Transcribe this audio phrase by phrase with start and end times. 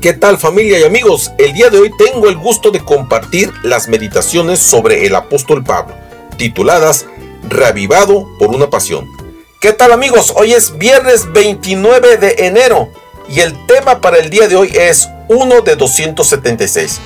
[0.00, 1.30] ¿Qué tal familia y amigos?
[1.36, 5.94] El día de hoy tengo el gusto de compartir las meditaciones sobre el apóstol Pablo,
[6.38, 7.04] tituladas
[7.46, 9.06] Reavivado por una pasión.
[9.60, 10.32] ¿Qué tal amigos?
[10.36, 12.88] Hoy es viernes 29 de enero
[13.28, 16.98] y el tema para el día de hoy es 1 de 276.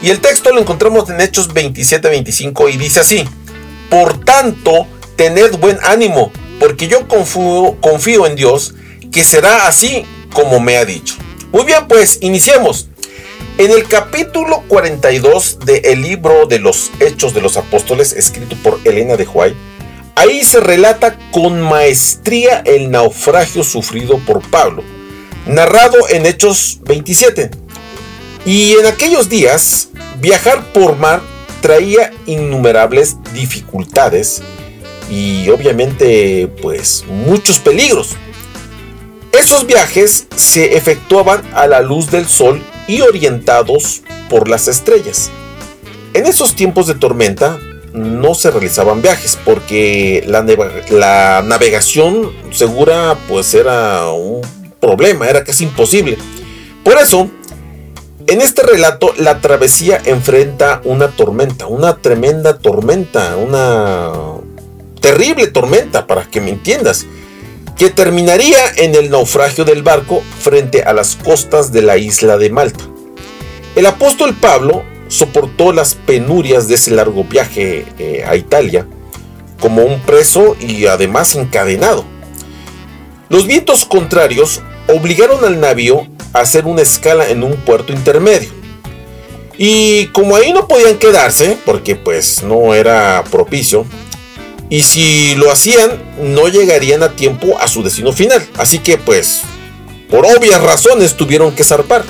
[0.00, 3.24] Y el texto lo encontramos en Hechos 27-25 y dice así,
[3.90, 4.86] Por tanto,
[5.16, 8.74] tened buen ánimo, porque yo confío, confío en Dios,
[9.10, 11.16] que será así como me ha dicho.
[11.50, 12.88] Muy bien, pues iniciemos.
[13.56, 19.16] En el capítulo 42 del libro de los Hechos de los Apóstoles, escrito por Elena
[19.16, 19.54] de Huay,
[20.14, 24.84] ahí se relata con maestría el naufragio sufrido por Pablo,
[25.46, 27.50] narrado en Hechos 27.
[28.44, 29.88] Y en aquellos días,
[30.20, 31.22] viajar por mar
[31.62, 34.42] traía innumerables dificultades
[35.10, 38.16] y obviamente pues muchos peligros.
[39.32, 45.30] Esos viajes se efectuaban a la luz del sol y orientados por las estrellas.
[46.14, 47.58] En esos tiempos de tormenta
[47.92, 54.40] no se realizaban viajes porque la, navegación segura pues era un
[54.80, 56.16] problema, era casi imposible.
[56.82, 57.28] Por eso,
[58.26, 64.12] en este relato la travesía enfrenta una tormenta, una tremenda tormenta, una
[65.00, 67.06] terrible tormenta, para que me entiendas
[67.78, 72.50] que terminaría en el naufragio del barco frente a las costas de la isla de
[72.50, 72.84] Malta.
[73.76, 78.86] El apóstol Pablo soportó las penurias de ese largo viaje eh, a Italia
[79.60, 82.04] como un preso y además encadenado.
[83.28, 88.50] Los vientos contrarios obligaron al navío a hacer una escala en un puerto intermedio.
[89.56, 93.86] Y como ahí no podían quedarse, porque pues no era propicio,
[94.70, 98.46] y si lo hacían, no llegarían a tiempo a su destino final.
[98.58, 99.42] Así que pues,
[100.10, 102.04] por obvias razones tuvieron que zarpar.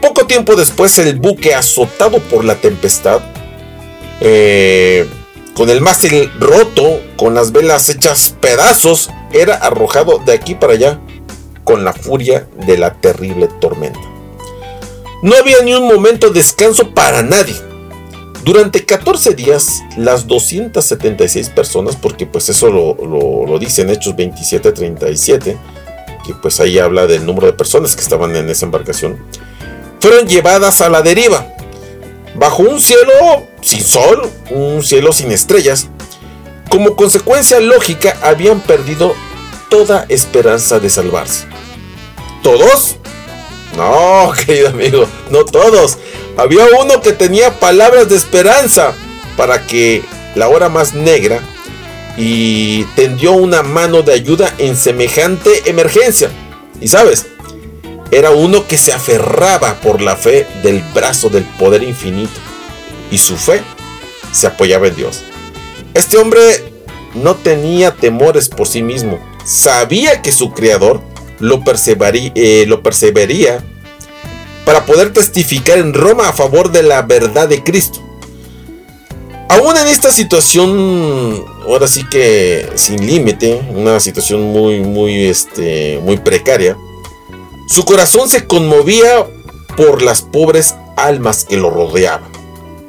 [0.00, 3.22] Poco tiempo después el buque azotado por la tempestad,
[4.20, 5.06] eh,
[5.54, 11.00] con el mástil roto, con las velas hechas pedazos, era arrojado de aquí para allá
[11.62, 14.00] con la furia de la terrible tormenta.
[15.22, 17.54] No había ni un momento de descanso para nadie
[18.44, 22.94] durante 14 días, las 276 personas, porque pues eso lo,
[23.46, 25.56] lo, dice en Hechos 27-37,
[26.26, 29.18] que pues ahí habla del número de personas que estaban en esa embarcación,
[29.98, 31.46] fueron llevadas a la deriva,
[32.34, 35.88] bajo un cielo sin sol, un cielo sin estrellas.
[36.68, 39.14] Como consecuencia lógica, habían perdido
[39.70, 41.46] toda esperanza de salvarse.
[42.42, 42.96] ¿Todos?
[43.76, 45.98] No, querido amigo, no todos.
[46.36, 48.92] Había uno que tenía palabras de esperanza
[49.36, 50.02] para que
[50.34, 51.40] la hora más negra
[52.16, 56.30] y tendió una mano de ayuda en semejante emergencia.
[56.80, 57.26] Y sabes,
[58.10, 62.40] era uno que se aferraba por la fe del brazo del poder infinito.
[63.10, 63.62] Y su fe
[64.32, 65.22] se apoyaba en Dios.
[65.94, 66.40] Este hombre
[67.14, 69.20] no tenía temores por sí mismo.
[69.44, 71.00] Sabía que su creador
[71.38, 71.62] lo,
[72.34, 73.64] eh, lo perseveraría
[74.64, 78.00] para poder testificar en Roma a favor de la verdad de Cristo.
[79.48, 86.16] Aún en esta situación, ahora sí que sin límite, una situación muy, muy, este, muy
[86.16, 86.76] precaria,
[87.68, 89.26] su corazón se conmovía
[89.76, 92.32] por las pobres almas que lo rodeaban.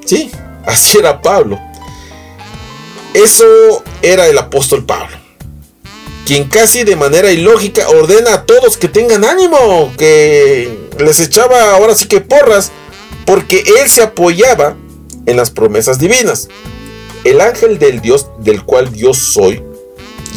[0.06, 0.32] Sí,
[0.66, 1.60] así era Pablo.
[3.14, 3.46] Eso
[4.02, 5.26] era el apóstol Pablo
[6.26, 11.96] quien casi de manera ilógica ordena a todos que tengan ánimo, que les echaba ahora
[11.96, 12.72] sí que porras,
[13.26, 14.76] porque él se apoyaba
[15.26, 16.48] en las promesas divinas.
[17.24, 19.64] El ángel del Dios del cual Dios soy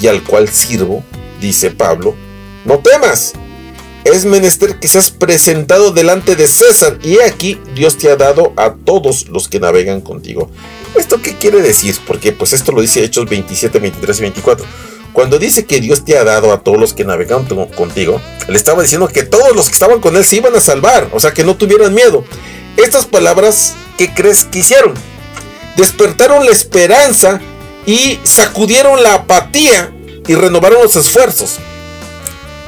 [0.00, 1.02] y al cual sirvo,
[1.40, 2.14] dice Pablo,
[2.64, 3.34] no temas.
[4.04, 8.74] Es menester que seas presentado delante de César y aquí Dios te ha dado a
[8.74, 10.50] todos los que navegan contigo.
[10.96, 11.94] ¿Esto qué quiere decir?
[12.06, 14.66] Porque pues esto lo dice Hechos 27, 23 y 24
[15.18, 17.44] cuando dice que Dios te ha dado a todos los que navegan
[17.74, 21.08] contigo, le estaba diciendo que todos los que estaban con él se iban a salvar,
[21.12, 22.24] o sea que no tuvieran miedo.
[22.76, 24.94] Estas palabras, ¿qué crees que hicieron?
[25.76, 27.40] Despertaron la esperanza
[27.84, 29.92] y sacudieron la apatía
[30.28, 31.56] y renovaron los esfuerzos.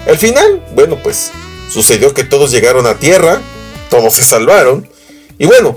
[0.09, 1.31] Al final, bueno, pues
[1.73, 3.41] sucedió que todos llegaron a tierra,
[3.91, 4.89] todos se salvaron.
[5.39, 5.77] Y bueno,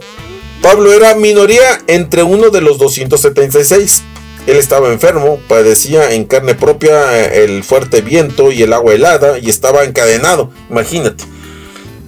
[0.63, 4.01] Pablo era minoría entre uno de los 276.
[4.45, 9.39] Él estaba enfermo, padecía en carne propia eh, el fuerte viento y el agua helada
[9.39, 11.23] y estaba encadenado, imagínate,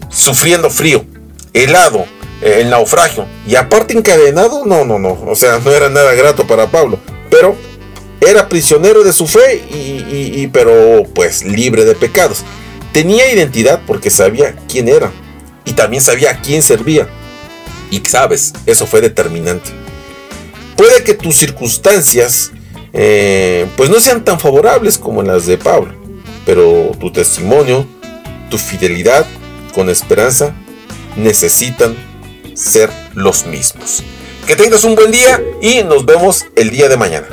[0.10, 1.06] sufriendo frío,
[1.54, 2.06] helado,
[2.42, 6.46] eh, el naufragio y aparte encadenado, no, no, no, o sea, no era nada grato
[6.46, 7.00] para Pablo,
[7.30, 7.56] pero
[8.22, 12.44] era prisionero de su fe y, pero pues libre de pecados.
[12.92, 15.12] Tenía identidad porque sabía quién era
[15.64, 17.08] y también sabía a quién servía.
[17.92, 19.70] Y sabes, eso fue determinante.
[20.76, 22.52] Puede que tus circunstancias
[22.94, 25.94] eh, pues no sean tan favorables como las de Pablo,
[26.46, 27.86] pero tu testimonio,
[28.50, 29.26] tu fidelidad
[29.74, 30.56] con esperanza
[31.16, 31.96] necesitan
[32.54, 34.04] ser los mismos.
[34.48, 37.28] Que tengas un buen día y nos vemos el día de mañana.